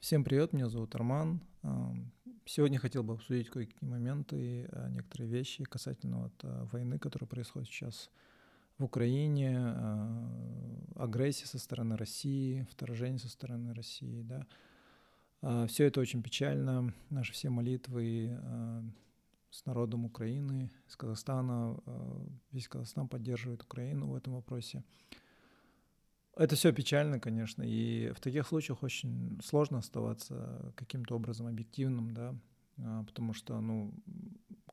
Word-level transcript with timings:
Всем 0.00 0.22
привет, 0.22 0.52
меня 0.52 0.68
зовут 0.68 0.94
Арман. 0.94 1.40
Сегодня 2.44 2.78
хотел 2.78 3.02
бы 3.02 3.14
обсудить 3.14 3.50
кое-какие 3.50 3.90
моменты, 3.90 4.68
э, 4.70 4.88
некоторые 4.90 5.28
вещи 5.28 5.64
касательно 5.64 6.22
вот 6.22 6.44
э, 6.44 6.66
войны, 6.70 7.00
которая 7.00 7.26
происходит 7.26 7.68
сейчас 7.68 8.08
в 8.78 8.84
Украине, 8.84 9.56
э, 9.58 11.02
агрессии 11.02 11.46
со 11.46 11.58
стороны 11.58 11.96
России, 11.96 12.64
вторжение 12.70 13.18
со 13.18 13.28
стороны 13.28 13.74
России, 13.74 14.22
да. 14.22 15.66
Все 15.66 15.84
это 15.86 16.00
очень 16.00 16.22
печально. 16.22 16.94
Наши 17.10 17.32
все 17.32 17.50
молитвы 17.50 18.38
с 19.50 19.66
народом 19.66 20.04
Украины, 20.04 20.70
с 20.86 20.96
Казахстана, 20.96 21.76
весь 22.52 22.68
Казахстан 22.68 23.08
поддерживает 23.08 23.62
Украину 23.62 24.06
в 24.06 24.14
этом 24.14 24.34
вопросе. 24.34 24.84
Это 26.38 26.54
все 26.54 26.72
печально, 26.72 27.18
конечно, 27.18 27.64
и 27.64 28.12
в 28.12 28.20
таких 28.20 28.46
случаях 28.46 28.84
очень 28.84 29.40
сложно 29.42 29.78
оставаться 29.78 30.72
каким-то 30.76 31.16
образом 31.16 31.48
объективным, 31.48 32.14
да, 32.14 32.32
а, 32.78 33.02
потому 33.02 33.34
что, 33.34 33.60
ну, 33.60 33.92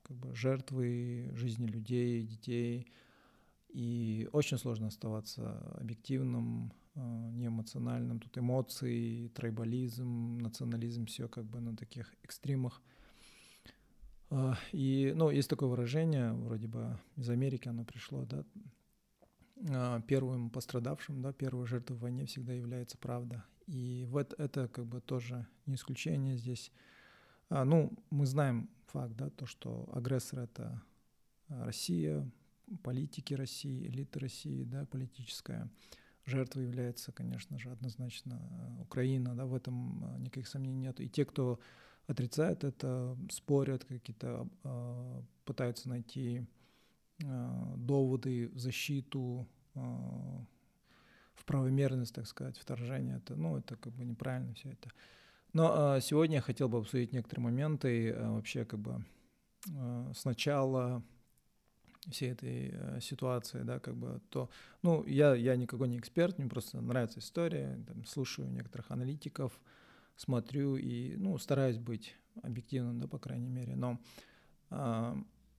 как 0.04 0.16
бы 0.16 0.36
жертвы 0.36 1.32
жизни 1.34 1.66
людей, 1.66 2.22
детей, 2.22 2.88
и 3.70 4.30
очень 4.32 4.60
сложно 4.60 4.88
оставаться 4.88 5.58
объективным, 5.82 6.72
а, 6.94 7.32
неэмоциональным. 7.32 8.20
Тут 8.20 8.38
эмоции, 8.38 9.30
трайбализм, 9.30 10.38
национализм, 10.38 11.08
все 11.08 11.28
как 11.28 11.46
бы 11.46 11.62
на 11.62 11.76
таких 11.76 12.14
экстримах. 12.22 12.80
А, 14.30 14.56
и, 14.72 15.14
ну, 15.16 15.32
есть 15.32 15.50
такое 15.50 15.68
выражение, 15.68 16.32
вроде 16.32 16.68
бы 16.68 17.00
из 17.16 17.28
Америки 17.28 17.68
оно 17.70 17.84
пришло, 17.86 18.24
да, 18.26 18.46
первым 20.08 20.50
пострадавшим, 20.50 21.22
да, 21.22 21.34
первой 21.34 21.66
жертвой 21.66 21.98
в 21.98 22.02
войне 22.02 22.26
всегда 22.26 22.54
является 22.54 22.98
правда. 22.98 23.44
И 23.68 24.06
вот 24.10 24.34
это 24.40 24.68
как 24.68 24.86
бы 24.86 25.02
тоже 25.02 25.48
не 25.66 25.76
исключение 25.76 26.38
здесь. 26.38 26.72
А, 27.50 27.66
ну, 27.66 27.92
мы 28.10 28.26
знаем 28.26 28.70
факт, 28.88 29.16
да, 29.16 29.30
то, 29.30 29.46
что 29.46 29.90
агрессор— 29.94 30.40
это 30.42 30.82
Россия, 31.48 32.30
политики 32.84 33.34
России, 33.34 33.88
элиты 33.88 34.20
России, 34.20 34.64
да, 34.64 34.86
политическая. 34.86 35.70
Жертва 36.26 36.62
является, 36.62 37.12
конечно 37.12 37.60
же, 37.60 37.72
однозначно 37.72 38.40
Украина, 38.80 39.36
да, 39.36 39.46
в 39.46 39.54
этом 39.54 40.06
а, 40.06 40.18
никаких 40.20 40.48
сомнений 40.48 40.80
нет. 40.80 41.00
И 41.00 41.10
те, 41.10 41.26
кто 41.26 41.60
отрицает 42.08 42.64
это, 42.64 43.18
спорят, 43.32 43.84
какие-то 43.84 44.48
пытаются 45.44 45.90
найти 45.90 46.46
Э, 47.24 47.74
доводы 47.78 48.50
в 48.50 48.60
защиту, 48.60 49.48
э, 49.48 49.55
в 49.76 51.46
правомерность, 51.46 52.16
так 52.16 52.28
сказать, 52.28 52.58
вторжения. 52.58 53.18
Это, 53.18 53.36
ну, 53.36 53.58
это 53.58 53.76
как 53.76 53.94
бы 53.94 54.06
неправильно 54.06 54.54
все 54.54 54.70
это. 54.70 54.90
Но 55.54 55.96
э, 55.98 56.02
сегодня 56.02 56.36
я 56.36 56.42
хотел 56.42 56.70
бы 56.70 56.80
обсудить 56.80 57.14
некоторые 57.14 57.44
моменты 57.44 58.16
вообще 58.18 58.66
как 58.66 58.80
бы 58.80 59.04
сначала 60.14 61.02
всей 62.12 62.34
этой 62.34 63.02
ситуации, 63.02 63.64
да, 63.64 63.80
как 63.80 63.96
бы 63.96 64.22
то, 64.30 64.52
ну, 64.84 65.04
я, 65.08 65.34
я 65.34 65.56
никакой 65.56 65.88
не 65.88 65.98
эксперт, 65.98 66.38
мне 66.38 66.48
просто 66.48 66.80
нравится 66.82 67.20
история, 67.20 67.84
там, 67.88 68.06
слушаю 68.06 68.48
некоторых 68.52 68.92
аналитиков, 68.92 69.60
смотрю 70.16 70.76
и, 70.76 71.16
ну, 71.16 71.36
стараюсь 71.40 71.80
быть 71.80 72.16
объективным, 72.44 73.00
да, 73.00 73.08
по 73.08 73.18
крайней 73.18 73.50
мере, 73.50 73.76
но 73.76 74.00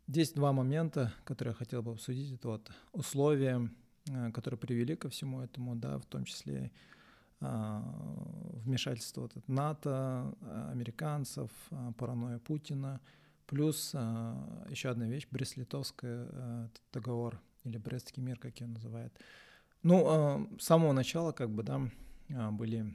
Здесь 0.08 0.30
два 0.30 0.52
момента, 0.52 1.12
которые 1.24 1.50
я 1.50 1.56
хотел 1.56 1.82
бы 1.82 1.90
обсудить. 1.90 2.32
Это 2.32 2.48
вот 2.48 2.70
условия, 2.92 3.56
э, 3.56 3.68
которые 4.32 4.58
привели 4.58 4.96
ко 4.96 5.08
всему 5.08 5.40
этому, 5.40 5.74
да, 5.76 5.98
в 5.98 6.06
том 6.06 6.24
числе 6.24 6.70
а, 7.40 7.82
вмешательство 8.64 9.28
НАТО, 9.46 10.34
американцев, 10.72 11.50
а, 11.70 11.92
паранойя 11.92 12.38
Путина, 12.38 13.00
плюс 13.46 13.92
а, 13.94 14.66
еще 14.70 14.88
одна 14.88 15.06
вещь, 15.06 15.26
Брест-Литовский 15.30 16.08
э, 16.08 16.68
договор 16.92 17.40
или 17.64 17.76
Брестский 17.76 18.22
мир, 18.22 18.38
как 18.38 18.58
его 18.58 18.70
называют. 18.70 19.12
Ну, 19.82 20.48
с 20.58 20.64
самого 20.64 20.92
начала, 20.92 21.32
как 21.32 21.50
бы, 21.50 21.62
да, 21.62 21.80
были 22.50 22.92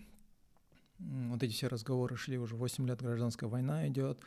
вот 0.97 1.41
эти 1.43 1.53
все 1.53 1.67
разговоры 1.67 2.17
шли 2.17 2.37
уже 2.37 2.55
8 2.55 2.87
лет, 2.87 3.01
гражданская 3.01 3.49
война 3.49 3.87
идет, 3.87 4.19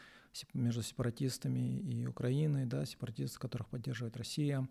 между 0.52 0.82
сепаратистами 0.82 1.78
и 1.78 2.06
Украиной, 2.06 2.66
да, 2.66 2.86
сепаратисты, 2.86 3.38
которых 3.38 3.68
поддерживает 3.68 4.16
Россия, 4.16 4.66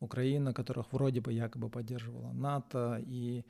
Украина, 0.00 0.52
которых 0.54 0.92
вроде 0.92 1.20
бы 1.20 1.32
якобы 1.32 1.68
поддерживала 1.68 2.32
НАТО, 2.32 3.02
и 3.06 3.44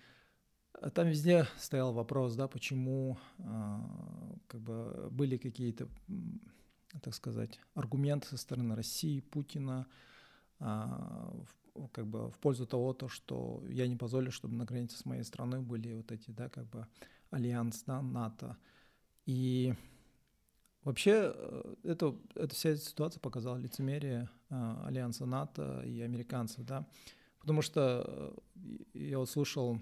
там 0.94 1.08
везде 1.08 1.46
стоял 1.58 1.92
вопрос, 1.92 2.34
да, 2.34 2.48
почему 2.48 3.18
э, 3.38 3.78
как 4.48 4.60
бы 4.60 5.08
были 5.10 5.36
какие-то, 5.36 5.88
так 7.02 7.14
сказать, 7.14 7.60
аргументы 7.74 8.28
со 8.28 8.36
стороны 8.36 8.74
России, 8.74 9.20
Путина, 9.20 9.86
э, 10.58 10.86
как 11.92 12.06
бы 12.06 12.30
в 12.30 12.38
пользу 12.38 12.66
того, 12.66 12.92
то, 12.94 13.08
что 13.08 13.62
я 13.68 13.86
не 13.86 13.96
позволю, 13.96 14.30
чтобы 14.30 14.54
на 14.54 14.64
границе 14.64 14.96
с 14.96 15.04
моей 15.04 15.22
страной 15.22 15.60
были 15.60 15.94
вот 15.94 16.10
эти, 16.12 16.30
да, 16.30 16.48
как 16.48 16.68
бы 16.68 16.86
альянс, 17.30 17.82
да, 17.86 18.02
НАТО. 18.02 18.56
И 19.26 19.74
Вообще, 20.84 21.32
э, 21.34 21.74
это, 21.84 22.16
эта 22.34 22.54
вся 22.54 22.70
эта 22.70 22.80
ситуация 22.80 23.20
показала 23.20 23.56
лицемерие 23.58 24.30
э, 24.48 24.76
альянса 24.84 25.26
НАТО 25.26 25.82
и 25.84 26.00
американцев, 26.00 26.64
да, 26.64 26.86
потому 27.38 27.60
что 27.60 28.34
э, 28.56 28.98
я 28.98 29.18
вот 29.18 29.28
слушал 29.28 29.80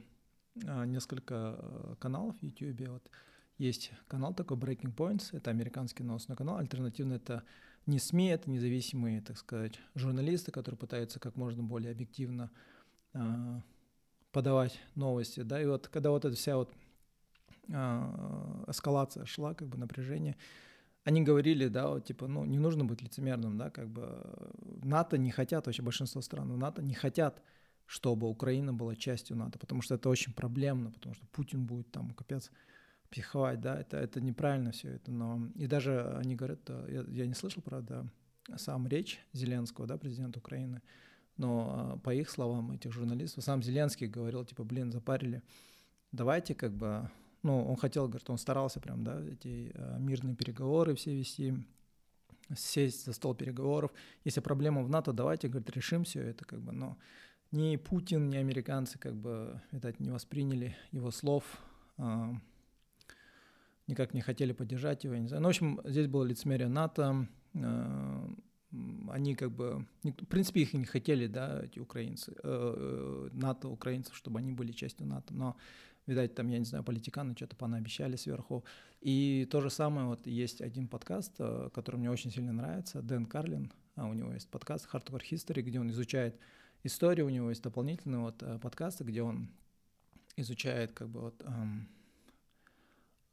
несколько 0.86 1.96
каналов 2.00 2.34
в 2.40 2.42
YouTube, 2.42 2.88
вот 2.88 3.08
есть 3.58 3.92
канал 4.08 4.34
такой 4.34 4.56
Breaking 4.56 4.92
Points, 4.92 5.28
это 5.30 5.50
американский 5.50 6.02
новостной 6.02 6.36
канал, 6.36 6.56
альтернативно 6.56 7.14
это 7.14 7.44
не 7.86 8.00
СМИ, 8.00 8.30
это 8.30 8.50
независимые, 8.50 9.20
так 9.20 9.38
сказать, 9.38 9.78
журналисты, 9.94 10.50
которые 10.50 10.76
пытаются 10.76 11.20
как 11.20 11.36
можно 11.36 11.62
более 11.62 11.92
объективно 11.92 12.50
э, 13.14 13.60
подавать 14.32 14.80
новости, 14.96 15.42
да, 15.42 15.62
и 15.62 15.66
вот 15.66 15.86
когда 15.86 16.10
вот 16.10 16.24
эта 16.24 16.34
вся 16.34 16.56
вот 16.56 16.72
эскалация 18.66 19.26
шла, 19.26 19.52
как 19.52 19.68
бы 19.68 19.76
напряжение, 19.76 20.36
они 21.04 21.22
говорили, 21.22 21.68
да, 21.68 21.88
вот, 21.88 22.04
типа, 22.04 22.26
ну, 22.26 22.44
не 22.44 22.58
нужно 22.58 22.84
быть 22.84 23.02
лицемерным, 23.02 23.56
да, 23.56 23.70
как 23.70 23.88
бы 23.88 24.02
э, 24.02 24.50
НАТО 24.84 25.18
не 25.18 25.30
хотят, 25.30 25.66
вообще 25.66 25.82
большинство 25.82 26.20
стран 26.22 26.58
НАТО 26.58 26.82
не 26.82 26.94
хотят, 26.94 27.42
чтобы 27.86 28.28
Украина 28.28 28.74
была 28.74 28.94
частью 28.94 29.36
НАТО, 29.36 29.58
потому 29.58 29.82
что 29.82 29.94
это 29.94 30.08
очень 30.10 30.34
проблемно, 30.34 30.90
потому 30.90 31.14
что 31.14 31.26
Путин 31.28 31.64
будет 31.64 31.90
там 31.90 32.10
капец 32.10 32.50
пихать, 33.08 33.60
да, 33.60 33.80
это, 33.80 33.96
это 33.96 34.20
неправильно 34.20 34.72
все 34.72 34.88
это, 34.88 35.10
но 35.10 35.48
и 35.54 35.66
даже 35.66 36.14
они 36.18 36.34
говорят, 36.34 36.68
я, 36.68 37.04
я 37.08 37.26
не 37.26 37.34
слышал, 37.34 37.62
правда, 37.62 38.06
сам 38.56 38.86
речь 38.86 39.20
Зеленского, 39.32 39.86
да, 39.86 39.96
президента 39.96 40.38
Украины, 40.38 40.82
но 41.38 41.94
э, 41.96 42.00
по 42.00 42.14
их 42.14 42.28
словам, 42.28 42.72
этих 42.72 42.92
журналистов, 42.92 43.44
сам 43.44 43.62
Зеленский 43.62 44.08
говорил, 44.08 44.44
типа, 44.44 44.64
блин, 44.64 44.92
запарили, 44.92 45.42
давайте 46.12 46.54
как 46.54 46.72
бы 46.72 47.10
ну, 47.42 47.64
он 47.64 47.76
хотел, 47.76 48.08
говорит, 48.08 48.28
он 48.30 48.38
старался 48.38 48.80
прям, 48.80 49.04
да, 49.04 49.20
эти 49.20 49.70
э, 49.74 49.96
мирные 49.98 50.34
переговоры 50.34 50.94
все 50.94 51.14
вести, 51.16 51.54
сесть 52.56 53.04
за 53.04 53.12
стол 53.12 53.34
переговоров. 53.34 53.92
Если 54.24 54.40
проблема 54.40 54.82
в 54.82 54.88
НАТО, 54.88 55.12
давайте, 55.12 55.48
говорит, 55.48 55.70
решим 55.70 56.04
все 56.04 56.20
это, 56.22 56.44
как 56.44 56.60
бы, 56.60 56.72
но 56.72 56.98
ни 57.52 57.76
Путин, 57.76 58.28
ни 58.28 58.36
американцы, 58.36 58.98
как 58.98 59.14
бы, 59.14 59.60
видать, 59.72 60.00
не 60.00 60.10
восприняли 60.10 60.76
его 60.92 61.10
слов, 61.10 61.44
э, 61.98 62.32
никак 63.86 64.14
не 64.14 64.20
хотели 64.20 64.52
поддержать 64.52 65.04
его, 65.04 65.14
не 65.14 65.28
знаю. 65.28 65.42
Ну, 65.42 65.48
в 65.48 65.50
общем, 65.50 65.80
здесь 65.84 66.06
было 66.06 66.24
лицемерие 66.24 66.68
НАТО, 66.68 67.28
э, 67.54 68.28
они 69.10 69.34
как 69.34 69.50
бы, 69.50 69.86
в 70.02 70.26
принципе, 70.26 70.60
их 70.60 70.74
не 70.74 70.84
хотели, 70.84 71.26
да, 71.26 71.62
эти 71.62 71.78
украинцы, 71.78 72.32
э, 72.32 72.38
э 72.42 73.28
НАТО, 73.32 73.68
украинцев, 73.68 74.14
чтобы 74.14 74.40
они 74.40 74.52
были 74.52 74.72
частью 74.72 75.06
НАТО, 75.06 75.32
но 75.32 75.56
видать, 76.08 76.34
там, 76.34 76.48
я 76.48 76.58
не 76.58 76.64
знаю, 76.64 76.84
политиканы 76.84 77.34
что-то 77.36 77.56
понаобещали 77.56 78.16
сверху. 78.16 78.64
И 79.00 79.46
то 79.50 79.60
же 79.60 79.70
самое, 79.70 80.06
вот 80.06 80.26
есть 80.26 80.60
один 80.60 80.88
подкаст, 80.88 81.34
э, 81.38 81.70
который 81.72 81.96
мне 81.96 82.10
очень 82.10 82.30
сильно 82.30 82.52
нравится, 82.52 83.02
Дэн 83.02 83.26
Карлин, 83.26 83.72
а 83.94 84.06
у 84.06 84.14
него 84.14 84.32
есть 84.32 84.48
подкаст 84.48 84.88
Hardcore 84.92 85.22
History, 85.30 85.62
где 85.62 85.78
он 85.78 85.90
изучает 85.90 86.38
историю, 86.82 87.26
у 87.26 87.30
него 87.30 87.50
есть 87.50 87.62
дополнительные 87.62 88.20
вот 88.20 88.42
э, 88.42 88.58
подкасты, 88.58 89.04
где 89.04 89.22
он 89.22 89.48
изучает, 90.36 90.92
как 90.92 91.08
бы 91.08 91.20
вот, 91.20 91.42
эм, 91.44 91.88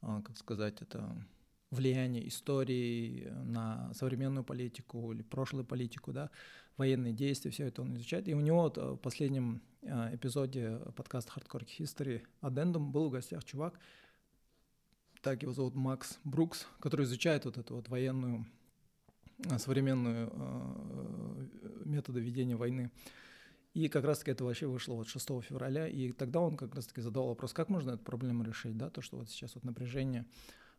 э, 0.02 0.20
как 0.24 0.36
сказать, 0.36 0.82
это 0.82 1.16
влияние 1.70 2.28
истории 2.28 3.32
на 3.44 3.92
современную 3.94 4.44
политику 4.44 5.12
или 5.12 5.22
прошлую 5.22 5.64
политику, 5.64 6.12
да, 6.12 6.30
военные 6.76 7.12
действия, 7.12 7.50
все 7.50 7.66
это 7.66 7.82
он 7.82 7.94
изучает. 7.96 8.28
И 8.28 8.34
у 8.34 8.40
него 8.40 8.62
вот 8.62 8.76
в 8.76 8.96
последнем 8.96 9.62
Э, 9.88 10.14
эпизоде 10.14 10.80
подкаста 10.96 11.32
Hardcore 11.36 11.66
History 11.78 12.22
Addendum 12.42 12.90
был 12.90 13.08
в 13.08 13.12
гостях 13.12 13.44
чувак, 13.44 13.78
так 15.22 15.42
его 15.42 15.52
зовут 15.52 15.74
Макс 15.74 16.18
Брукс, 16.24 16.66
который 16.80 17.04
изучает 17.04 17.44
вот 17.44 17.56
эту 17.56 17.76
вот 17.76 17.88
военную, 17.88 18.46
э, 19.44 19.58
современную 19.58 20.32
э, 20.32 21.46
методы 21.84 22.20
ведения 22.20 22.56
войны. 22.56 22.90
И 23.74 23.88
как 23.88 24.04
раз-таки 24.04 24.32
это 24.32 24.44
вообще 24.44 24.66
вышло 24.66 24.94
вот 24.94 25.06
6 25.06 25.42
февраля, 25.42 25.86
и 25.86 26.10
тогда 26.10 26.40
он 26.40 26.56
как 26.56 26.74
раз-таки 26.74 27.00
задал 27.00 27.28
вопрос, 27.28 27.52
как 27.52 27.68
можно 27.68 27.92
эту 27.92 28.02
проблему 28.02 28.42
решить, 28.42 28.76
да, 28.76 28.90
то, 28.90 29.02
что 29.02 29.18
вот 29.18 29.28
сейчас 29.28 29.54
вот 29.54 29.64
напряжение 29.64 30.24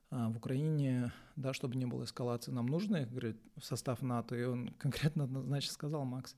в 0.09 0.37
Украине, 0.37 1.11
да, 1.35 1.53
чтобы 1.53 1.75
не 1.75 1.85
было 1.85 2.05
эскалации, 2.05 2.51
нам 2.51 2.67
нужно, 2.67 3.05
говорит, 3.05 3.37
в 3.57 3.65
состав 3.65 4.01
НАТО, 4.01 4.35
и 4.35 4.43
он 4.43 4.69
конкретно 4.77 5.25
однозначно 5.25 5.73
сказал, 5.73 6.05
Макс, 6.05 6.35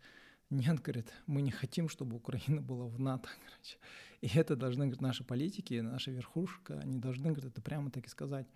нет, 0.50 0.82
говорит, 0.82 1.14
мы 1.28 1.42
не 1.42 1.52
хотим, 1.52 1.90
чтобы 1.90 2.16
Украина 2.16 2.62
была 2.62 2.86
в 2.86 3.00
НАТО, 3.00 3.30
короче. 3.46 3.78
И 4.22 4.28
это 4.38 4.56
должны, 4.56 4.86
говорит, 4.86 5.02
наши 5.02 5.24
политики, 5.24 5.76
наша 5.82 6.12
верхушка, 6.12 6.80
они 6.80 6.98
должны, 6.98 7.32
говорит, 7.32 7.46
это 7.46 7.62
прямо 7.62 7.92
таки 7.92 8.10
сказать. 8.10 8.48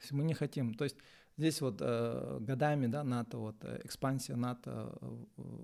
Если 0.00 0.14
мы 0.14 0.24
не 0.24 0.34
хотим. 0.34 0.74
То 0.74 0.84
есть 0.84 0.96
здесь 1.36 1.60
вот 1.60 1.76
э, 1.80 2.38
годами, 2.40 2.86
да, 2.86 3.04
НАТО, 3.04 3.38
вот 3.38 3.56
э, 3.64 3.80
экспансия 3.84 4.36
НАТО 4.36 4.98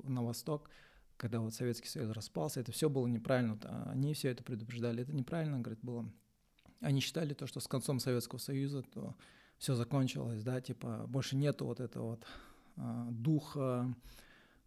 на 0.05 0.23
восток, 0.23 0.71
когда 1.17 1.41
вот 1.41 1.53
Советский 1.55 1.89
Союз 1.89 2.11
распался, 2.11 2.61
это 2.61 2.73
все 2.73 2.89
было 2.89 3.07
неправильно. 3.07 3.59
А 3.65 3.91
они 3.91 4.15
все 4.15 4.29
это 4.29 4.45
предупреждали. 4.45 5.03
Это 5.03 5.13
неправильно, 5.13 5.59
говорит, 5.59 5.81
было. 5.83 6.11
Они 6.81 7.01
считали 7.01 7.35
то, 7.35 7.47
что 7.47 7.61
с 7.61 7.69
концом 7.69 8.01
Советского 8.01 8.39
Союза 8.39 8.83
то 8.83 9.15
все 9.59 9.75
закончилось, 9.75 10.43
да, 10.43 10.61
типа 10.61 11.05
больше 11.07 11.37
нету 11.37 11.67
вот 11.67 11.81
этого 11.81 12.11
вот 12.13 12.27
э, 12.77 13.07
духа 13.11 13.95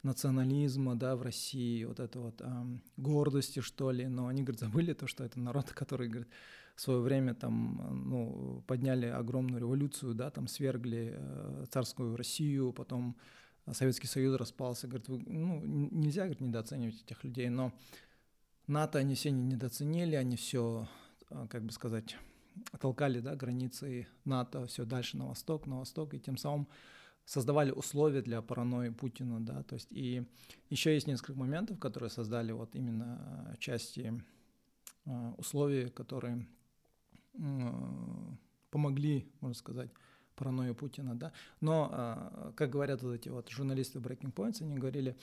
национализма, 0.03 0.95
да, 0.95 1.15
в 1.15 1.21
России, 1.21 1.83
вот 1.85 1.99
это 1.99 2.19
вот 2.19 2.41
э, 2.41 2.65
гордости, 2.97 3.61
что 3.61 3.91
ли, 3.91 4.07
но 4.07 4.27
они, 4.27 4.43
говорят, 4.43 4.59
забыли 4.59 4.93
то, 4.93 5.07
что 5.07 5.23
это 5.23 5.39
народ, 5.39 5.69
который, 5.73 6.09
говорит, 6.09 6.29
в 6.75 6.81
свое 6.81 6.99
время 6.99 7.33
там, 7.33 8.05
ну, 8.09 8.63
подняли 8.67 9.05
огромную 9.05 9.59
революцию, 9.59 10.13
да, 10.13 10.29
там 10.29 10.47
свергли 10.47 11.13
э, 11.15 11.65
царскую 11.71 12.15
Россию, 12.15 12.73
потом 12.73 13.15
Советский 13.71 14.07
Союз 14.07 14.37
распался, 14.37 14.87
говорит, 14.87 15.07
вы, 15.07 15.19
ну, 15.25 15.61
нельзя, 15.63 16.23
говорит, 16.23 16.41
недооценивать 16.41 17.01
этих 17.01 17.23
людей, 17.23 17.49
но 17.49 17.71
НАТО 18.67 18.99
они 18.99 19.15
все 19.15 19.31
недооценили, 19.31 20.15
они 20.15 20.35
все, 20.35 20.87
как 21.49 21.63
бы 21.63 21.71
сказать, 21.71 22.17
толкали, 22.79 23.19
да, 23.19 23.35
границы 23.35 24.07
НАТО 24.25 24.65
все 24.67 24.85
дальше 24.85 25.17
на 25.17 25.27
восток, 25.27 25.67
на 25.67 25.79
восток, 25.79 26.13
и 26.13 26.19
тем 26.19 26.37
самым 26.37 26.67
создавали 27.25 27.71
условия 27.71 28.21
для 28.21 28.41
паранойи 28.41 28.89
Путина, 28.89 29.39
да, 29.39 29.63
то 29.63 29.75
есть 29.75 29.87
и 29.91 30.25
еще 30.69 30.93
есть 30.93 31.07
несколько 31.07 31.39
моментов, 31.39 31.79
которые 31.79 32.09
создали 32.09 32.51
вот 32.51 32.75
именно 32.75 33.47
э, 33.53 33.55
части 33.59 34.21
э, 35.05 35.33
условий, 35.37 35.89
которые 35.89 36.45
помогли, 38.69 39.27
можно 39.39 39.55
сказать, 39.55 39.89
паранойю 40.35 40.75
Путина, 40.75 41.15
да, 41.15 41.31
но, 41.61 41.89
э, 41.91 42.51
как 42.55 42.69
говорят 42.69 43.01
вот 43.01 43.13
эти 43.13 43.29
вот 43.29 43.49
журналисты 43.49 43.99
Breaking 43.99 44.33
Points, 44.33 44.61
они 44.61 44.75
говорили, 44.75 45.15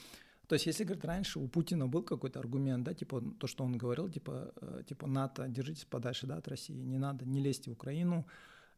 то 0.51 0.55
есть, 0.55 0.65
если, 0.65 0.83
говорит, 0.83 1.05
раньше 1.05 1.39
у 1.39 1.47
Путина 1.47 1.87
был 1.87 2.03
какой-то 2.03 2.39
аргумент, 2.39 2.83
да, 2.83 2.93
типа 2.93 3.23
то, 3.39 3.47
что 3.47 3.63
он 3.63 3.77
говорил, 3.77 4.09
типа, 4.09 4.53
типа 4.85 5.07
НАТО, 5.07 5.47
держитесь 5.47 5.85
подальше, 5.85 6.27
да, 6.27 6.35
от 6.35 6.47
России, 6.49 6.73
не 6.73 6.97
надо, 6.97 7.23
не 7.23 7.39
лезьте 7.39 7.69
в 7.69 7.73
Украину, 7.75 8.25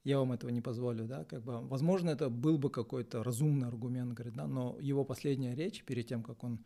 я 0.03 0.19
вам 0.19 0.33
этого 0.33 0.51
не 0.51 0.61
позволю, 0.61 1.05
да, 1.05 1.23
как 1.23 1.41
бы, 1.41 1.67
возможно, 1.67 2.11
это 2.11 2.29
был 2.29 2.59
бы 2.59 2.69
какой-то 2.69 3.23
разумный 3.23 3.67
аргумент, 3.67 4.13
говорит, 4.13 4.35
да, 4.35 4.45
но 4.45 4.77
его 4.79 5.03
последняя 5.03 5.55
речь 5.55 5.83
перед 5.83 6.05
тем, 6.05 6.21
как 6.21 6.43
он 6.43 6.59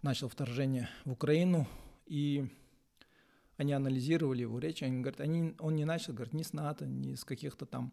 начал 0.00 0.28
вторжение 0.28 0.88
в 1.04 1.10
Украину, 1.10 1.66
и 2.06 2.48
они 3.56 3.72
анализировали 3.72 4.42
его 4.42 4.60
речь, 4.60 4.84
они 4.84 5.00
говорят, 5.00 5.20
они, 5.20 5.56
он 5.58 5.74
не 5.74 5.84
начал, 5.84 6.12
говорит, 6.12 6.34
ни 6.34 6.44
с 6.44 6.52
НАТО, 6.52 6.86
ни 6.86 7.16
с 7.16 7.24
каких-то 7.24 7.66
там 7.66 7.92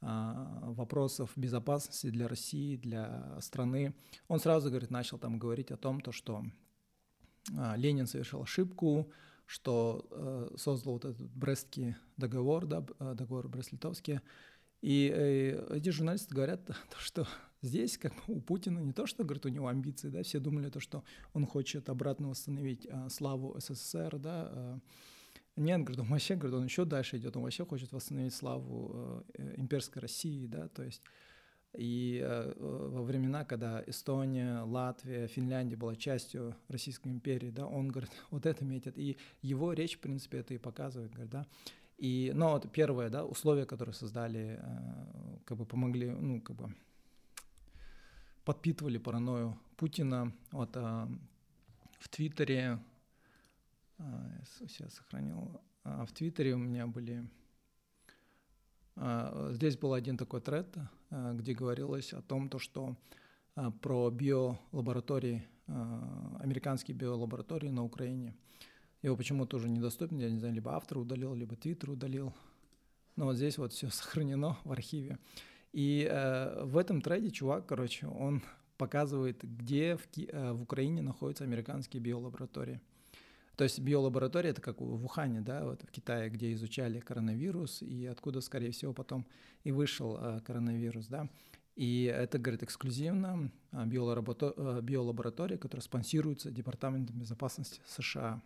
вопросов 0.00 1.32
безопасности 1.36 2.10
для 2.10 2.28
России, 2.28 2.76
для 2.76 3.38
страны. 3.40 3.94
Он 4.28 4.38
сразу, 4.38 4.68
говорит, 4.68 4.90
начал 4.90 5.18
там 5.18 5.38
говорить 5.38 5.70
о 5.70 5.76
том, 5.76 6.00
то, 6.00 6.12
что 6.12 6.44
а, 7.54 7.76
Ленин 7.76 8.06
совершил 8.06 8.42
ошибку, 8.42 9.10
что 9.46 10.06
э, 10.10 10.56
создал 10.56 10.94
вот 10.94 11.04
этот 11.04 11.30
Брестский 11.30 11.94
договор, 12.16 12.66
да, 12.66 12.84
э, 12.98 13.14
договор 13.14 13.48
Брест-Литовский. 13.48 14.20
И 14.82 15.12
э, 15.14 15.76
эти 15.76 15.90
журналисты 15.90 16.34
говорят, 16.34 16.68
что 16.98 17.28
здесь 17.62 17.96
как 17.96 18.12
у 18.28 18.40
Путина 18.40 18.80
не 18.80 18.92
то, 18.92 19.06
что, 19.06 19.22
говорит, 19.22 19.46
у 19.46 19.50
него 19.50 19.68
амбиции, 19.68 20.08
да, 20.08 20.24
все 20.24 20.40
думали 20.40 20.68
то, 20.68 20.80
что 20.80 21.04
он 21.32 21.46
хочет 21.46 21.88
обратно 21.88 22.28
восстановить 22.28 22.86
э, 22.86 23.08
славу 23.08 23.56
СССР, 23.60 24.18
да, 24.18 24.80
нет, 25.56 25.80
говорит, 25.80 26.00
он 26.00 26.06
вообще, 26.08 26.36
говорит, 26.36 26.58
он 26.58 26.64
еще 26.64 26.84
дальше 26.84 27.16
идет, 27.16 27.36
он 27.36 27.42
вообще 27.42 27.64
хочет 27.64 27.92
восстановить 27.92 28.34
славу 28.34 29.24
э, 29.38 29.54
имперской 29.56 30.02
России, 30.02 30.46
да, 30.46 30.68
то 30.68 30.82
есть 30.82 31.02
и 31.76 32.20
э, 32.24 32.52
во 32.58 33.02
времена, 33.02 33.44
когда 33.44 33.82
Эстония, 33.86 34.60
Латвия, 34.62 35.26
Финляндия 35.26 35.76
была 35.76 35.94
частью 35.94 36.56
Российской 36.68 37.08
империи, 37.08 37.50
да, 37.50 37.66
он 37.66 37.88
говорит, 37.88 38.10
вот 38.30 38.46
это 38.46 38.64
метит. 38.64 38.98
И 38.98 39.18
его 39.42 39.72
речь, 39.72 39.96
в 39.96 40.00
принципе, 40.00 40.38
это 40.38 40.54
и 40.54 40.58
показывает, 40.58 41.12
говорит, 41.12 41.30
да. 41.30 41.46
И, 41.98 42.32
но 42.34 42.52
вот 42.52 42.70
первое, 42.72 43.10
да, 43.10 43.24
условия, 43.24 43.66
которые 43.66 43.94
создали, 43.94 44.58
э, 44.60 45.38
как 45.44 45.58
бы 45.58 45.66
помогли, 45.66 46.10
ну, 46.10 46.40
как 46.40 46.56
бы 46.56 46.74
подпитывали 48.44 48.98
паранойю 48.98 49.58
Путина. 49.76 50.32
Вот 50.52 50.76
э, 50.76 51.06
в 51.98 52.08
Твиттере, 52.08 52.78
сейчас 54.58 54.94
сохранил, 54.94 55.60
в 55.84 56.12
Твиттере 56.12 56.54
у 56.54 56.58
меня 56.58 56.86
были 56.86 57.28
а, 58.96 59.50
здесь 59.52 59.76
был 59.76 59.92
один 59.92 60.16
такой 60.16 60.40
тред, 60.40 60.74
а, 61.10 61.34
где 61.34 61.52
говорилось 61.52 62.12
о 62.12 62.22
том, 62.22 62.48
то, 62.48 62.58
что 62.58 62.96
а, 63.54 63.70
про 63.70 64.10
биолаборатории, 64.10 65.46
американские 66.38 66.96
биолаборатории 66.96 67.70
на 67.70 67.82
Украине. 67.82 68.36
Его 69.02 69.16
почему-то 69.16 69.56
уже 69.56 69.68
недоступен, 69.68 70.18
я 70.18 70.30
не 70.30 70.38
знаю, 70.38 70.54
либо 70.54 70.76
автор 70.76 70.98
удалил, 70.98 71.34
либо 71.34 71.56
твиттер 71.56 71.90
удалил. 71.90 72.32
Но 73.16 73.24
вот 73.24 73.36
здесь 73.36 73.58
вот 73.58 73.72
все 73.72 73.88
сохранено 73.90 74.58
в 74.62 74.70
архиве. 74.70 75.18
И 75.72 76.08
э, 76.08 76.64
в 76.64 76.78
этом 76.78 77.02
треде 77.02 77.30
чувак, 77.30 77.66
короче, 77.66 78.06
он 78.06 78.42
показывает, 78.78 79.42
где 79.42 79.96
в, 79.96 80.06
Ки- 80.06 80.28
э, 80.32 80.52
в 80.52 80.62
Украине 80.62 81.02
находятся 81.02 81.42
американские 81.42 82.00
биолаборатории. 82.00 82.80
То 83.56 83.64
есть 83.64 83.80
биолаборатория 83.80 84.50
это 84.50 84.60
как 84.60 84.80
в 84.80 85.04
Ухане, 85.04 85.40
да, 85.40 85.64
вот 85.64 85.82
в 85.82 85.90
Китае, 85.90 86.28
где 86.28 86.52
изучали 86.52 87.00
коронавирус 87.00 87.80
и 87.80 88.04
откуда, 88.04 88.42
скорее 88.42 88.70
всего, 88.70 88.92
потом 88.92 89.26
и 89.64 89.72
вышел 89.72 90.18
э, 90.20 90.40
коронавирус, 90.40 91.06
да. 91.06 91.28
И 91.74 92.04
это, 92.04 92.38
говорит, 92.38 92.62
эксклюзивно 92.62 93.50
а, 93.72 93.86
э, 93.86 94.80
биолаборатория, 94.82 95.56
которая 95.56 95.82
спонсируется 95.82 96.50
Департаментом 96.50 97.18
безопасности 97.18 97.80
США. 97.86 98.42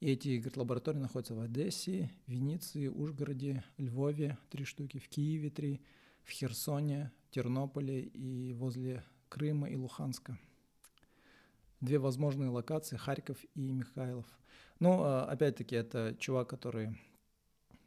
И 0.00 0.10
эти 0.10 0.36
говорит, 0.36 0.56
лаборатории 0.58 0.98
находятся 0.98 1.34
в 1.34 1.40
Одессе, 1.40 2.10
Венеции, 2.26 2.88
Ужгороде, 2.88 3.64
Львове, 3.78 4.36
три 4.50 4.64
штуки, 4.64 4.98
в 4.98 5.08
Киеве 5.08 5.48
три, 5.48 5.80
в 6.22 6.30
Херсоне, 6.30 7.12
Тернополе 7.30 8.02
и 8.02 8.52
возле 8.52 9.02
Крыма 9.30 9.70
и 9.70 9.76
Луханска 9.76 10.38
две 11.84 11.98
возможные 11.98 12.50
локации, 12.50 12.96
Харьков 12.96 13.38
и 13.54 13.72
Михайлов. 13.72 14.26
Ну, 14.80 15.02
а, 15.02 15.24
опять-таки, 15.24 15.76
это 15.76 16.16
чувак, 16.18 16.48
который, 16.48 16.98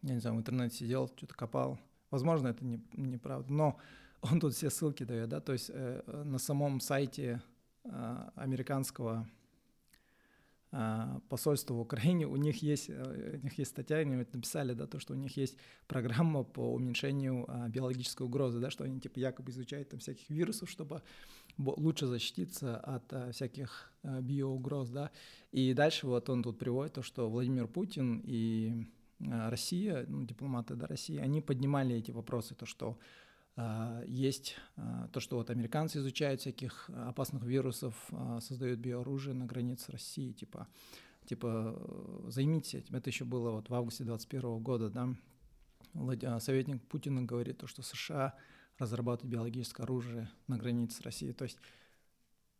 я 0.03 0.13
не 0.13 0.19
знаю, 0.19 0.35
в 0.35 0.39
интернете 0.39 0.77
сидел, 0.77 1.07
что-то 1.15 1.35
копал. 1.35 1.79
Возможно, 2.11 2.47
это 2.47 2.63
не, 2.63 2.81
неправда, 2.93 3.51
но 3.51 3.77
он 4.21 4.39
тут 4.39 4.53
все 4.53 4.69
ссылки 4.69 5.03
дает, 5.03 5.29
да, 5.29 5.41
то 5.41 5.53
есть 5.53 5.69
э, 5.73 6.23
на 6.25 6.39
самом 6.39 6.79
сайте 6.79 7.41
э, 7.83 8.29
американского 8.35 9.27
э, 10.71 11.19
посольства 11.29 11.73
в 11.73 11.79
Украине, 11.79 12.27
у 12.27 12.35
них 12.35 12.61
есть, 12.61 12.89
э, 12.89 13.39
у 13.41 13.43
них 13.43 13.57
есть 13.57 13.71
статья, 13.71 13.97
они 13.97 14.15
написали, 14.15 14.73
да, 14.73 14.87
то, 14.87 14.99
что 14.99 15.13
у 15.13 15.17
них 15.17 15.37
есть 15.37 15.57
программа 15.87 16.43
по 16.43 16.73
уменьшению 16.73 17.45
э, 17.47 17.69
биологической 17.69 18.23
угрозы, 18.23 18.59
да, 18.59 18.69
что 18.69 18.83
они 18.83 18.99
типа 18.99 19.19
якобы 19.19 19.51
изучают 19.51 19.89
там 19.89 19.99
всяких 19.99 20.29
вирусов, 20.29 20.69
чтобы 20.69 21.01
лучше 21.57 22.07
защититься 22.07 22.77
от 22.77 23.11
а, 23.13 23.31
всяких 23.31 23.91
а, 24.03 24.21
биоугроз, 24.21 24.89
да. 24.89 25.11
И 25.51 25.73
дальше 25.73 26.07
вот 26.07 26.29
он 26.29 26.43
тут 26.43 26.59
приводит 26.59 26.93
то, 26.93 27.01
что 27.01 27.29
Владимир 27.29 27.67
Путин 27.67 28.21
и 28.23 28.87
а, 29.25 29.49
Россия, 29.49 30.05
ну, 30.07 30.23
дипломаты 30.23 30.75
да, 30.75 30.87
России, 30.87 31.17
они 31.17 31.41
поднимали 31.41 31.95
эти 31.95 32.11
вопросы, 32.11 32.53
то, 32.55 32.65
что 32.65 32.91
а, 32.91 33.26
есть 34.05 34.55
а, 34.75 35.07
то, 35.07 35.19
что 35.19 35.37
вот 35.37 35.49
американцы 35.49 35.97
изучают 35.97 36.41
всяких 36.41 36.89
опасных 36.89 37.43
вирусов, 37.43 37.95
а, 38.11 38.39
создают 38.39 38.79
биооружие 38.79 39.33
на 39.33 39.45
границе 39.45 39.91
России, 39.91 40.31
типа, 40.31 40.67
типа 41.25 42.25
займитесь 42.27 42.75
этим. 42.75 42.95
Это 42.95 43.09
еще 43.09 43.25
было 43.25 43.51
вот 43.51 43.69
в 43.69 43.73
августе 43.73 44.03
2021 44.03 44.59
года, 44.61 44.89
да. 44.89 46.39
Советник 46.39 46.83
Путина 46.87 47.23
говорит, 47.23 47.57
то, 47.57 47.65
что 47.65 47.81
США 47.81 48.35
разрабатывать 48.77 49.31
биологическое 49.31 49.85
оружие 49.85 50.29
на 50.47 50.57
границе 50.57 50.97
с 50.97 51.01
Россией. 51.01 51.33
То 51.33 51.45
есть 51.45 51.57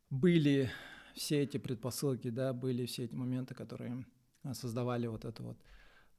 были 0.10 0.72
все 1.14 1.42
эти 1.42 1.58
предпосылки, 1.58 2.30
да, 2.30 2.54
были 2.54 2.86
все 2.86 3.06
эти 3.06 3.16
моменты, 3.16 3.54
которые 3.54 4.06
а, 4.44 4.54
создавали 4.54 5.08
вот 5.08 5.26
это 5.26 5.44
вот, 5.44 5.58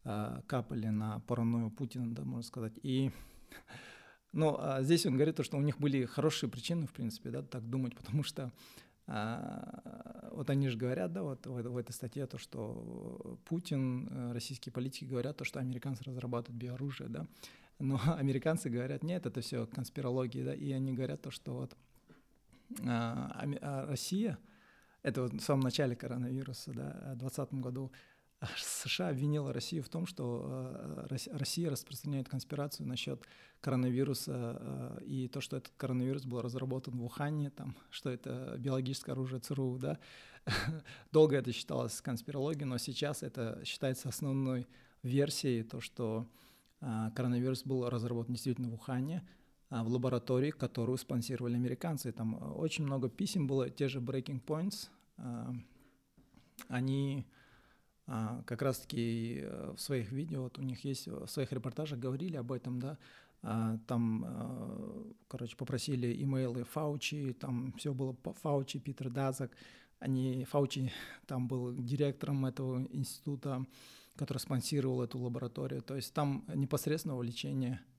а, 0.05 0.43
капали 0.47 0.89
на 0.89 1.21
паранойю 1.21 1.71
Путина, 1.71 2.15
да, 2.15 2.25
можно 2.25 2.43
сказать. 2.43 2.79
И 2.83 3.11
ну, 4.33 4.57
а 4.59 4.83
здесь 4.83 5.07
он 5.07 5.15
говорит, 5.15 5.43
что 5.45 5.57
у 5.57 5.63
них 5.63 5.79
были 5.79 6.05
хорошие 6.05 6.51
причины, 6.51 6.87
в 6.87 6.93
принципе, 6.93 7.31
да, 7.31 7.43
так 7.43 7.69
думать, 7.69 7.97
потому 7.97 8.23
что 8.23 8.53
а, 9.07 10.31
вот 10.33 10.51
они 10.51 10.69
же 10.69 10.77
говорят, 10.77 11.13
да, 11.13 11.23
вот 11.23 11.47
в, 11.47 11.63
в 11.63 11.77
этой 11.77 11.93
статье, 11.93 12.27
то, 12.27 12.37
что 12.37 13.39
Путин, 13.47 14.07
э, 14.11 14.33
российские 14.33 14.73
политики 14.73 15.07
говорят, 15.07 15.39
то, 15.39 15.45
что 15.45 15.61
американцы 15.61 16.05
разрабатывают 16.05 16.61
биоружие, 16.61 17.09
да, 17.09 17.27
но 17.79 17.99
американцы 18.17 18.69
говорят, 18.69 19.03
нет, 19.03 19.25
это 19.25 19.41
все 19.41 19.67
конспирология, 19.67 20.45
да, 20.45 20.55
и 20.55 20.71
они 20.73 20.93
говорят 20.93 21.23
то, 21.23 21.31
что 21.31 21.55
вот 21.55 21.77
а, 22.87 23.47
а 23.63 23.87
Россия, 23.87 24.39
это 25.03 25.23
вот 25.23 25.33
в 25.33 25.41
самом 25.41 25.61
начале 25.61 25.97
коронавируса, 25.97 26.73
да, 26.73 27.15
в 27.15 27.19
2020 27.19 27.55
году, 27.55 27.91
США 28.57 29.09
обвинила 29.09 29.53
Россию 29.53 29.83
в 29.83 29.89
том, 29.89 30.07
что 30.07 30.45
э, 31.11 31.17
Россия 31.33 31.71
распространяет 31.71 32.29
конспирацию 32.29 32.87
насчет 32.87 33.23
коронавируса 33.61 34.59
э, 34.61 35.05
и 35.05 35.29
то, 35.29 35.41
что 35.41 35.57
этот 35.57 35.73
коронавирус 35.77 36.25
был 36.25 36.41
разработан 36.41 36.97
в 36.97 37.05
Ухане, 37.05 37.51
там, 37.51 37.77
что 37.91 38.11
это 38.11 38.55
биологическое 38.59 39.15
оружие 39.15 39.41
ЦРУ, 39.41 39.79
да. 39.79 39.99
Долго 41.13 41.37
это 41.37 41.53
считалось 41.53 42.01
конспирологией, 42.01 42.67
но 42.67 42.79
сейчас 42.79 43.25
это 43.25 43.61
считается 43.65 44.09
основной 44.09 44.69
версией, 45.03 45.65
то, 45.65 45.81
что 45.81 46.25
э, 46.81 47.11
коронавирус 47.17 47.65
был 47.65 47.91
разработан 47.91 48.35
действительно 48.35 48.69
в 48.69 48.75
Ухане, 48.75 49.27
в 49.71 49.89
лаборатории, 49.89 50.51
которую 50.51 50.97
спонсировали 50.97 51.57
американцы. 51.57 52.11
Там 52.11 52.57
очень 52.57 52.85
много 52.85 53.11
писем 53.11 53.47
было, 53.47 53.69
те 53.69 53.89
же 53.89 54.01
breaking 54.01 54.43
points. 54.43 54.89
Они 56.69 57.27
как 58.47 58.63
раз-таки 58.63 59.41
э, 59.43 59.75
в 59.77 59.81
своих 59.81 60.13
видео, 60.13 60.45
вот 60.45 60.59
у 60.59 60.63
них 60.63 60.85
есть, 60.85 61.07
в 61.07 61.27
своих 61.27 61.53
репортажах 61.53 61.99
говорили 61.99 62.37
об 62.37 62.53
этом, 62.53 62.81
да, 62.81 62.97
а, 63.43 63.79
там, 63.87 64.25
э, 64.27 65.13
короче, 65.29 65.57
попросили 65.57 66.23
имейлы 66.23 66.65
Фаучи, 66.65 67.35
там 67.39 67.73
все 67.75 67.93
было 67.93 68.13
по 68.13 68.33
Фаучи, 68.33 68.79
Питер 68.79 69.11
Дазак, 69.11 69.53
они, 70.01 70.45
Фаучи 70.45 70.91
там 71.27 71.49
был 71.49 71.75
директором 71.75 72.47
этого 72.47 72.87
института, 72.91 73.65
который 74.17 74.39
спонсировал 74.39 75.03
эту 75.03 75.19
лабораторию, 75.19 75.83
то 75.83 75.95
есть 75.95 76.13
там 76.15 76.45
непосредственно 76.55 77.15
увлечение 77.15 77.75
а, 77.75 77.98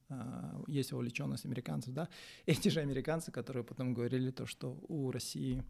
есть 0.68 0.92
вовлеченность 0.92 1.46
американцев, 1.46 1.94
да, 1.94 2.10
эти 2.46 2.70
же 2.70 2.80
американцы, 2.80 3.32
которые 3.32 3.64
потом 3.64 3.94
говорили 3.94 4.32
то, 4.32 4.46
что 4.46 4.78
у 4.88 5.12
России 5.12 5.64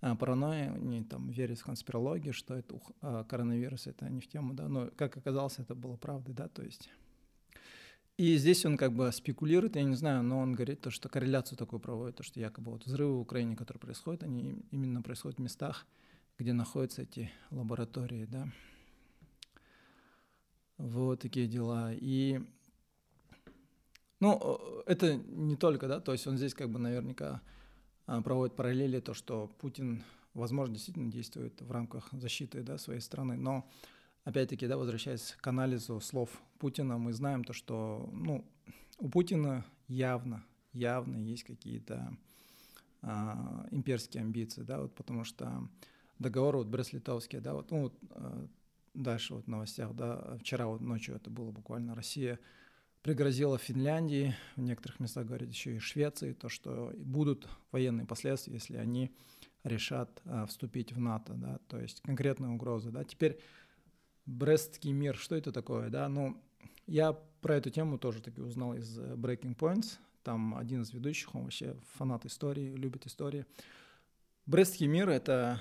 а, 0.00 0.14
паранойя, 0.16 0.72
они 0.72 1.02
там 1.02 1.30
верят 1.30 1.58
в 1.58 1.64
конспирологию, 1.64 2.32
что 2.32 2.54
это 2.54 2.80
а, 3.00 3.24
коронавирус, 3.24 3.86
это 3.86 4.08
не 4.08 4.20
в 4.20 4.28
тему, 4.28 4.54
да, 4.54 4.68
но 4.68 4.90
как 4.96 5.16
оказалось, 5.16 5.58
это 5.58 5.74
было 5.74 5.96
правдой, 5.96 6.34
да, 6.34 6.48
то 6.48 6.62
есть 6.62 6.88
и 8.18 8.36
здесь 8.36 8.64
он 8.66 8.76
как 8.76 8.92
бы 8.92 9.10
спекулирует, 9.10 9.76
я 9.76 9.84
не 9.84 9.96
знаю, 9.96 10.22
но 10.22 10.38
он 10.38 10.52
говорит 10.52 10.80
то, 10.80 10.90
что 10.90 11.08
корреляцию 11.08 11.56
такую 11.56 11.80
проводит, 11.80 12.16
то, 12.16 12.22
что 12.22 12.38
якобы 12.40 12.70
вот 12.70 12.84
взрывы 12.84 13.16
в 13.16 13.20
Украине, 13.20 13.56
которые 13.56 13.80
происходят, 13.80 14.22
они 14.22 14.62
именно 14.70 15.02
происходят 15.02 15.38
в 15.38 15.42
местах, 15.42 15.86
где 16.38 16.52
находятся 16.52 17.02
эти 17.02 17.30
лаборатории, 17.50 18.26
да. 18.26 18.48
Вот 20.76 21.20
такие 21.20 21.46
дела. 21.46 21.92
И, 21.94 22.40
ну, 24.22 24.82
это 24.86 25.16
не 25.16 25.56
только, 25.56 25.88
да, 25.88 25.98
то 25.98 26.12
есть 26.12 26.28
он 26.28 26.36
здесь 26.36 26.54
как 26.54 26.70
бы 26.70 26.78
наверняка 26.78 27.42
а, 28.06 28.22
проводит 28.22 28.54
параллели, 28.54 29.00
то, 29.00 29.14
что 29.14 29.50
Путин, 29.58 30.04
возможно, 30.32 30.74
действительно 30.74 31.10
действует 31.10 31.60
в 31.60 31.72
рамках 31.72 32.08
защиты 32.12 32.62
да, 32.62 32.78
своей 32.78 33.00
страны, 33.00 33.36
но 33.36 33.68
опять-таки, 34.22 34.68
да, 34.68 34.76
возвращаясь 34.76 35.36
к 35.40 35.46
анализу 35.48 35.98
слов 35.98 36.30
Путина, 36.60 36.98
мы 36.98 37.12
знаем 37.12 37.42
то, 37.42 37.52
что 37.52 38.08
ну, 38.12 38.44
у 38.98 39.08
Путина 39.08 39.64
явно, 39.88 40.44
явно 40.72 41.16
есть 41.16 41.42
какие-то 41.42 42.16
а, 43.00 43.66
имперские 43.72 44.20
амбиции, 44.20 44.62
да, 44.62 44.82
вот 44.82 44.94
потому 44.94 45.24
что 45.24 45.68
договор 46.20 46.58
вот 46.58 46.68
Брест-Литовский, 46.68 47.40
да, 47.40 47.54
вот, 47.54 47.72
ну, 47.72 47.82
вот, 47.82 47.94
а, 48.10 48.46
дальше 48.94 49.34
вот 49.34 49.46
в 49.46 49.48
новостях, 49.48 49.96
да, 49.96 50.38
вчера 50.38 50.68
вот 50.68 50.80
ночью 50.80 51.16
это 51.16 51.28
было 51.28 51.50
буквально 51.50 51.96
Россия 51.96 52.38
пригрозила 53.02 53.58
Финляндии, 53.58 54.34
в 54.56 54.60
некоторых 54.60 55.00
местах 55.00 55.26
говорят 55.26 55.48
еще 55.48 55.76
и 55.76 55.78
Швеции, 55.78 56.32
то, 56.32 56.48
что 56.48 56.92
будут 56.96 57.48
военные 57.72 58.06
последствия, 58.06 58.54
если 58.54 58.76
они 58.76 59.12
решат 59.64 60.20
а, 60.24 60.46
вступить 60.46 60.92
в 60.92 61.00
НАТО, 61.00 61.34
да, 61.34 61.58
то 61.68 61.80
есть 61.80 62.00
конкретная 62.00 62.50
угроза, 62.50 62.90
да. 62.90 63.04
Теперь 63.04 63.38
Брестский 64.24 64.92
мир, 64.92 65.16
что 65.16 65.34
это 65.34 65.52
такое, 65.52 65.90
да, 65.90 66.08
ну, 66.08 66.40
я 66.86 67.12
про 67.12 67.56
эту 67.56 67.70
тему 67.70 67.98
тоже 67.98 68.22
таки 68.22 68.40
узнал 68.40 68.74
из 68.74 68.98
э, 68.98 69.14
Breaking 69.14 69.56
Points, 69.56 69.98
там 70.22 70.56
один 70.56 70.82
из 70.82 70.92
ведущих, 70.92 71.34
он 71.34 71.42
вообще 71.42 71.76
фанат 71.94 72.24
истории, 72.24 72.74
любит 72.76 73.06
истории. 73.06 73.46
Брестский 74.46 74.86
мир— 74.86 75.08
это 75.10 75.60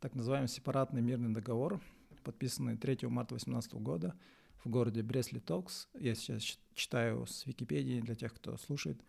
так 0.00 0.14
называемый 0.14 0.48
сепаратный 0.48 1.00
мирный 1.00 1.34
договор, 1.34 1.80
подписанный 2.22 2.76
3 2.76 3.08
марта 3.08 3.30
2018 3.30 3.74
года— 3.74 4.14
в 4.64 4.68
городе 4.68 5.02
Брест-Литовск. 5.02 5.88
Я 5.94 6.14
сейчас 6.14 6.58
читаю 6.74 7.26
с 7.26 7.46
Википедии 7.46 8.00
для 8.00 8.14
тех, 8.14 8.34
кто 8.34 8.56
слушает. 8.56 9.00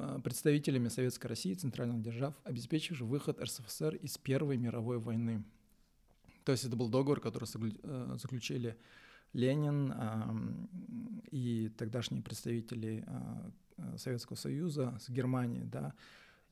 А, 0.00 0.20
представителями 0.20 0.88
Советской 0.88 1.28
России, 1.28 1.54
центральных 1.54 2.02
держав, 2.02 2.34
обеспечивших 2.44 3.06
выход 3.06 3.40
РСФСР 3.40 3.96
из 3.96 4.18
Первой 4.18 4.56
мировой 4.56 4.98
войны. 4.98 5.44
То 6.44 6.52
есть 6.52 6.64
это 6.64 6.76
был 6.76 6.88
договор, 6.88 7.20
который 7.20 7.48
э, 7.82 8.16
заключили 8.20 8.76
Ленин 9.32 9.92
и 11.30 11.70
тогдашние 11.76 12.22
представители 12.22 13.04
а, 13.06 13.50
Советского 13.96 14.36
Союза 14.36 14.96
с 15.00 15.08
Германией, 15.10 15.64
да, 15.64 15.94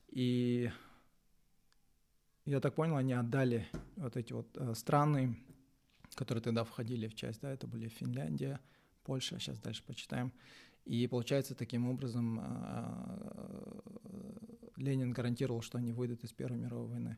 и 0.09 0.69
я 2.45 2.59
так 2.59 2.75
понял, 2.75 2.97
они 2.97 3.13
отдали 3.13 3.67
вот 3.95 4.17
эти 4.17 4.33
вот 4.33 4.47
э, 4.57 4.73
страны 4.75 5.37
которые 6.15 6.41
тогда 6.41 6.63
входили 6.63 7.07
в 7.07 7.15
часть, 7.15 7.41
да, 7.41 7.51
это 7.51 7.67
были 7.67 7.87
Финляндия, 7.87 8.59
Польша, 9.03 9.39
сейчас 9.39 9.59
дальше 9.59 9.83
почитаем. 9.85 10.31
И 10.85 11.07
получается, 11.07 11.55
таким 11.55 11.89
образом 11.89 12.39
а, 12.39 12.43
а, 12.43 13.81
Ленин 14.75 15.11
гарантировал, 15.11 15.61
что 15.61 15.77
они 15.77 15.93
выйдут 15.93 16.23
из 16.23 16.33
Первой 16.33 16.57
мировой 16.57 16.87
войны. 16.87 17.17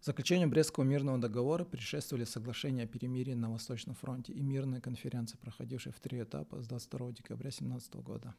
Заключению 0.00 0.48
Брестского 0.48 0.84
мирного 0.84 1.18
договора 1.18 1.64
предшествовали 1.64 2.24
соглашения 2.24 2.84
о 2.84 2.86
перемирии 2.86 3.34
на 3.34 3.50
Восточном 3.50 3.94
фронте 3.94 4.32
и 4.32 4.40
мирная 4.40 4.80
конференция, 4.80 5.38
проходившая 5.38 5.92
в 5.92 6.00
три 6.00 6.22
этапа 6.22 6.62
с 6.62 6.68
22 6.68 7.12
декабря 7.12 7.50
1917 7.50 7.94
года. 7.96 8.34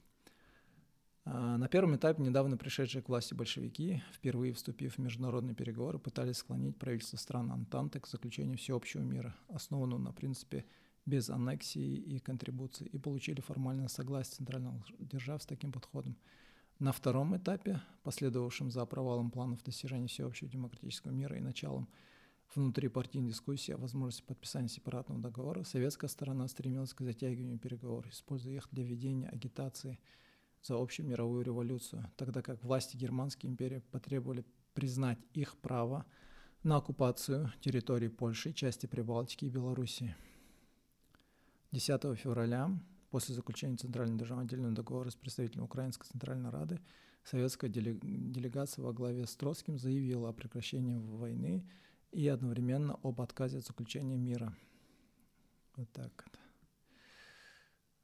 А, 1.23 1.57
на 1.57 1.67
первом 1.67 1.95
этапе 1.95 2.23
недавно 2.23 2.57
пришедшие 2.57 3.03
к 3.03 3.09
власти 3.09 3.33
большевики, 3.33 4.01
впервые 4.11 4.53
вступив 4.53 4.95
в 4.95 4.97
международные 4.97 5.53
переговоры, 5.53 5.99
пытались 5.99 6.37
склонить 6.37 6.77
правительство 6.77 7.17
стран 7.17 7.51
Антанты 7.51 7.99
к 7.99 8.07
заключению 8.07 8.57
всеобщего 8.57 9.01
мира, 9.01 9.35
основанного 9.47 9.99
на 9.99 10.13
принципе 10.13 10.65
без 11.05 11.29
аннексии 11.29 11.95
и 11.95 12.19
контрибуции, 12.19 12.87
и 12.87 12.97
получили 12.97 13.41
формальное 13.41 13.87
согласие 13.87 14.35
центральных 14.37 14.73
держав 14.99 15.43
с 15.43 15.45
таким 15.45 15.71
подходом. 15.71 16.17
На 16.79 16.91
втором 16.91 17.37
этапе, 17.37 17.81
последовавшем 18.01 18.71
за 18.71 18.83
провалом 18.87 19.29
планов 19.29 19.63
достижения 19.63 20.07
всеобщего 20.07 20.49
демократического 20.49 21.11
мира 21.11 21.37
и 21.37 21.41
началом 21.41 21.87
внутрипартийной 22.55 23.29
дискуссии 23.29 23.71
о 23.71 23.77
возможности 23.77 24.23
подписания 24.23 24.67
сепаратного 24.67 25.21
договора, 25.21 25.63
советская 25.63 26.09
сторона 26.09 26.47
стремилась 26.47 26.93
к 26.93 27.01
затягиванию 27.01 27.59
переговоров, 27.59 28.11
используя 28.11 28.55
их 28.55 28.67
для 28.71 28.83
ведения 28.83 29.29
агитации– 29.29 29.99
за 30.61 30.81
общую 30.81 31.07
мировую 31.07 31.43
революцию, 31.43 32.09
тогда 32.17 32.41
как 32.41 32.63
власти 32.63 32.97
Германской 32.97 33.49
империи 33.49 33.81
потребовали 33.91 34.45
признать 34.73 35.19
их 35.33 35.57
право 35.57 36.05
на 36.63 36.77
оккупацию 36.77 37.51
территории 37.61 38.07
Польши, 38.07 38.53
части 38.53 38.85
Прибалтики 38.85 39.45
и 39.45 39.49
Белоруссии. 39.49 40.15
10 41.71 42.17
февраля, 42.17 42.69
после 43.09 43.33
заключения 43.33 43.77
Центральной 43.77 44.17
державы 44.17 44.43
отдельного 44.43 44.75
договора 44.75 45.09
с 45.09 45.15
представителем 45.15 45.63
Украинской 45.63 46.07
Центральной 46.07 46.49
Рады, 46.49 46.79
советская 47.23 47.69
делегация 47.69 48.83
во 48.83 48.93
главе 48.93 49.25
с 49.25 49.35
Троцким 49.35 49.77
заявила 49.77 50.29
о 50.29 50.33
прекращении 50.33 50.97
войны 50.97 51.65
и 52.11 52.27
одновременно 52.27 52.99
об 53.03 53.21
отказе 53.21 53.59
от 53.59 53.65
заключения 53.65 54.17
мира. 54.17 54.55
Вот 55.75 55.91
так 55.91 56.25
вот. 56.25 56.37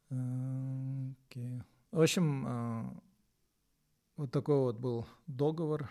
Okay. 0.10 1.62
В 1.91 2.01
общем, 2.01 2.46
а, 2.46 2.94
вот 4.17 4.32
такой 4.32 4.58
вот 4.58 4.77
был 4.77 5.08
договор. 5.25 5.89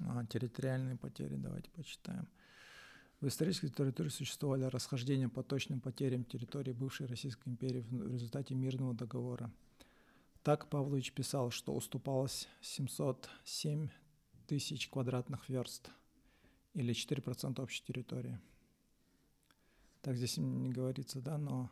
А, 0.00 0.24
территориальные 0.26 0.96
потери, 0.96 1.36
давайте 1.36 1.70
почитаем. 1.70 2.28
В 3.20 3.28
исторической 3.28 3.66
литературе 3.66 4.10
существовали 4.10 4.64
расхождения 4.64 5.28
по 5.28 5.42
точным 5.42 5.80
потерям 5.80 6.24
территории 6.24 6.72
бывшей 6.72 7.06
Российской 7.06 7.48
империи 7.48 7.80
в 7.80 8.12
результате 8.12 8.54
мирного 8.54 8.94
договора. 8.94 9.50
Так 10.42 10.68
Павлович 10.68 11.12
писал, 11.12 11.50
что 11.50 11.74
уступалось 11.74 12.48
707 12.60 13.88
тысяч 14.46 14.88
квадратных 14.88 15.48
верст 15.48 15.90
или 16.74 16.94
4% 16.94 17.60
общей 17.60 17.82
территории. 17.84 18.38
Так 20.02 20.16
здесь 20.16 20.36
не 20.36 20.70
говорится, 20.70 21.20
да, 21.20 21.36
но 21.36 21.70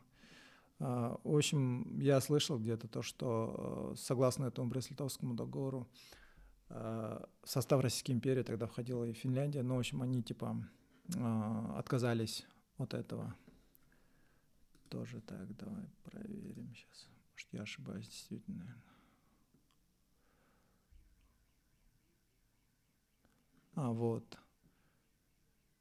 в 0.79 1.37
общем, 1.37 1.99
я 2.01 2.21
слышал 2.21 2.59
где-то 2.59 2.89
то, 2.89 3.03
что 3.03 3.93
э, 3.93 3.97
согласно 3.97 4.47
этому 4.47 4.69
Брест-Литовскому 4.69 5.35
договору 5.35 5.89
в 6.69 7.29
состав 7.45 7.83
Российской 7.83 8.13
империи 8.13 8.43
тогда 8.43 8.67
входила 8.67 9.05
и 9.05 9.13
Финляндия, 9.13 9.63
но, 9.63 9.77
в 9.77 9.79
общем, 9.79 10.03
они, 10.03 10.23
типа, 10.23 10.67
отказались 11.77 12.47
от 12.79 12.95
этого. 12.95 13.37
Тоже 14.89 15.21
так, 15.21 15.57
давай 15.57 15.85
проверим 16.03 16.75
сейчас. 16.75 17.09
Может, 17.33 17.53
я 17.53 17.63
ошибаюсь, 17.63 18.09
действительно, 18.09 18.59
наверное. 18.59 18.95
А, 23.75 23.91
вот. 23.91 24.39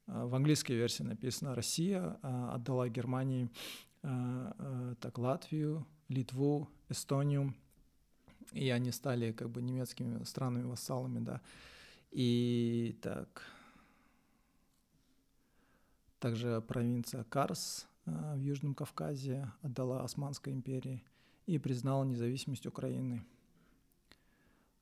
А, 0.07 0.25
в 0.25 0.33
английской 0.35 0.73
версии 0.73 1.03
написано 1.03 1.55
«Россия 1.55 2.17
а, 2.21 2.55
отдала 2.55 2.89
Германии 2.89 3.45
а, 3.45 3.49
так, 4.03 5.17
Латвию, 5.17 5.87
Литву, 6.09 6.69
Эстонию, 6.89 7.55
и 8.51 8.69
они 8.69 8.91
стали 8.91 9.31
как 9.31 9.49
бы 9.49 9.61
немецкими 9.61 10.23
странами-вассалами, 10.23 11.19
да. 11.19 11.41
И 12.11 12.99
так, 13.01 13.41
также 16.19 16.61
провинция 16.61 17.23
Карс 17.23 17.87
в 18.05 18.39
Южном 18.39 18.75
Кавказе 18.75 19.51
отдала 19.61 20.03
Османской 20.03 20.53
империи 20.53 21.01
и 21.45 21.57
признала 21.57 22.03
независимость 22.03 22.67
Украины. 22.67 23.23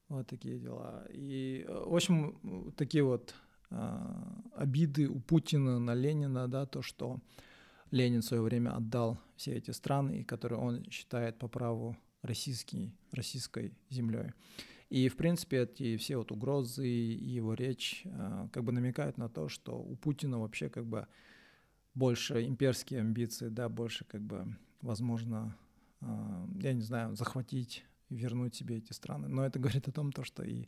Вот 0.09 0.27
такие 0.27 0.59
дела. 0.59 1.05
И, 1.09 1.65
в 1.69 1.95
общем, 1.95 2.73
такие 2.75 3.03
вот 3.03 3.33
э, 3.69 4.13
обиды 4.55 5.07
у 5.07 5.21
Путина 5.21 5.79
на 5.79 5.93
Ленина, 5.93 6.49
да, 6.49 6.65
то, 6.65 6.81
что 6.81 7.19
Ленин 7.91 8.21
в 8.21 8.25
свое 8.25 8.41
время 8.41 8.75
отдал 8.75 9.19
все 9.35 9.53
эти 9.53 9.71
страны, 9.71 10.23
которые 10.23 10.59
он 10.59 10.89
считает 10.89 11.37
по 11.37 11.47
праву 11.47 11.97
российский, 12.21 12.93
российской 13.11 13.73
землей. 13.89 14.31
И, 14.89 15.07
в 15.07 15.15
принципе, 15.15 15.63
эти 15.63 15.97
все 15.97 16.17
вот 16.17 16.31
угрозы 16.31 16.87
и 16.87 17.29
его 17.29 17.53
речь 17.53 18.01
э, 18.05 18.47
как 18.51 18.63
бы 18.63 18.71
намекают 18.71 19.17
на 19.17 19.29
то, 19.29 19.47
что 19.47 19.79
у 19.79 19.95
Путина 19.95 20.39
вообще 20.39 20.69
как 20.69 20.85
бы 20.85 21.07
больше 21.93 22.45
имперские 22.45 22.99
амбиции, 22.99 23.47
да, 23.47 23.69
больше 23.69 24.03
как 24.05 24.21
бы, 24.21 24.55
возможно, 24.81 25.55
э, 26.01 26.47
я 26.59 26.73
не 26.73 26.81
знаю, 26.81 27.15
захватить, 27.15 27.85
вернуть 28.09 28.55
себе 28.55 28.77
эти 28.77 28.91
страны. 28.91 29.29
Но 29.29 29.45
это 29.45 29.59
говорит 29.59 29.87
о 29.87 29.91
том, 29.93 30.11
то, 30.11 30.25
что 30.25 30.43
и 30.43 30.67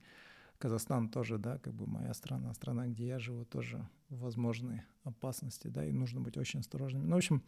Казахстан 0.64 1.10
тоже, 1.10 1.38
да, 1.38 1.58
как 1.58 1.74
бы 1.74 1.86
моя 1.86 2.14
страна, 2.14 2.54
страна, 2.54 2.88
где 2.88 3.06
я 3.06 3.20
живу, 3.20 3.44
тоже 3.44 3.86
возможны 4.08 4.86
опасности, 5.04 5.68
да, 5.68 5.86
и 5.86 5.92
нужно 5.92 6.22
быть 6.22 6.38
очень 6.38 6.62
осторожным. 6.62 7.06
Ну, 7.06 7.16
в 7.16 7.18
общем, 7.18 7.44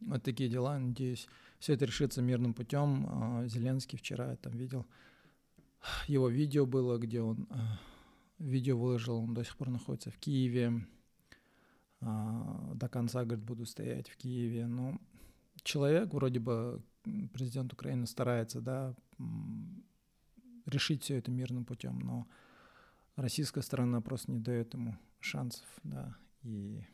вот 0.00 0.20
такие 0.24 0.50
дела, 0.50 0.80
надеюсь, 0.80 1.28
все 1.60 1.74
это 1.74 1.84
решится 1.84 2.20
мирным 2.20 2.54
путем. 2.54 3.06
А, 3.08 3.46
Зеленский 3.46 3.96
вчера 3.96 4.30
я 4.30 4.36
там 4.36 4.52
видел, 4.52 4.84
его 6.08 6.28
видео 6.28 6.66
было, 6.66 6.98
где 6.98 7.20
он 7.20 7.46
а, 7.50 7.78
видео 8.40 8.76
выложил, 8.76 9.18
он 9.18 9.32
до 9.32 9.44
сих 9.44 9.56
пор 9.56 9.68
находится 9.68 10.10
в 10.10 10.18
Киеве, 10.18 10.84
а, 12.00 12.72
до 12.74 12.88
конца, 12.88 13.24
говорит, 13.24 13.44
буду 13.44 13.64
стоять 13.64 14.08
в 14.08 14.16
Киеве. 14.16 14.66
Но 14.66 14.98
человек, 15.62 16.12
вроде 16.12 16.40
бы 16.40 16.82
президент 17.32 17.72
Украины 17.72 18.08
старается, 18.08 18.60
да, 18.60 18.92
решить 20.66 21.02
все 21.02 21.18
это 21.18 21.30
мирным 21.30 21.64
путем, 21.64 21.98
но 21.98 22.26
российская 23.16 23.62
сторона 23.62 24.00
просто 24.00 24.30
не 24.30 24.38
дает 24.38 24.74
ему 24.74 24.96
шансов, 25.20 25.66
да, 25.82 26.16
и 26.42 26.84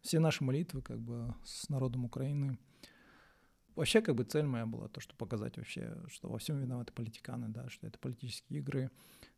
все 0.00 0.18
наши 0.20 0.44
молитвы 0.44 0.82
как 0.82 1.00
бы 1.00 1.34
с 1.44 1.68
народом 1.68 2.04
Украины. 2.04 2.58
Вообще 3.74 4.00
как 4.00 4.16
бы 4.16 4.24
цель 4.24 4.46
моя 4.46 4.66
была 4.66 4.88
то, 4.88 5.00
что 5.00 5.14
показать 5.14 5.56
вообще, 5.56 5.96
что 6.08 6.28
во 6.28 6.38
всем 6.38 6.58
виноваты 6.58 6.92
политиканы, 6.92 7.48
да, 7.48 7.68
что 7.68 7.86
это 7.86 7.96
политические 7.98 8.58
игры, 8.58 8.90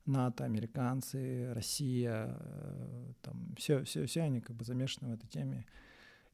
НАТО, 0.07 0.45
американцы, 0.45 1.53
Россия, 1.53 2.39
э, 2.41 3.13
там 3.21 3.55
все, 3.59 3.85
все, 3.85 4.07
все 4.07 4.23
они 4.23 4.41
как 4.41 4.57
бы 4.57 4.65
замешаны 4.65 5.11
в 5.11 5.15
этой 5.15 5.29
теме, 5.29 5.67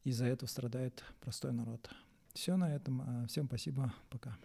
и 0.05 0.13
за 0.13 0.27
это 0.27 0.47
страдает 0.47 1.03
простой 1.21 1.53
народ. 1.53 1.91
Все 2.33 2.57
на 2.57 2.73
этом. 2.73 3.27
Всем 3.27 3.47
спасибо. 3.47 3.93
Пока. 4.11 4.37